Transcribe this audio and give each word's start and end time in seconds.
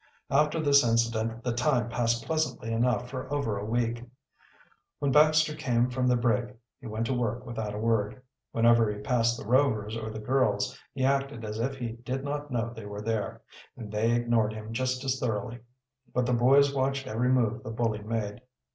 After 0.31 0.59
this 0.59 0.83
incident 0.83 1.43
the 1.43 1.53
time 1.53 1.87
passed 1.87 2.25
pleasantly 2.25 2.71
enough 2.73 3.07
for 3.07 3.31
over 3.31 3.59
a 3.59 3.65
week. 3.65 4.03
When 4.97 5.11
Baxter 5.11 5.53
came 5.53 5.91
from 5.91 6.07
the 6.07 6.15
brig 6.15 6.57
he 6.79 6.87
went 6.87 7.05
to 7.05 7.13
work 7.13 7.45
without 7.45 7.75
a 7.75 7.79
word. 7.79 8.19
Whenever 8.51 8.91
he 8.91 8.99
passed 8.99 9.37
the 9.37 9.45
Rovers 9.45 9.95
or 9.95 10.09
the 10.09 10.17
girls 10.17 10.75
he 10.95 11.03
acted 11.05 11.45
as 11.45 11.59
if 11.59 11.75
he 11.75 11.89
did 11.89 12.23
not 12.23 12.49
know 12.49 12.73
they 12.73 12.87
were 12.87 13.03
there, 13.03 13.43
and 13.77 13.91
they 13.91 14.11
ignored 14.13 14.53
him 14.53 14.73
just 14.73 15.03
as 15.03 15.19
thoroughly. 15.19 15.59
But 16.11 16.25
the 16.25 16.33
boys 16.33 16.73
watched 16.73 17.05
every 17.05 17.29
move 17.29 17.61
the 17.61 17.69
bully 17.69 18.01
made. 18.01 18.41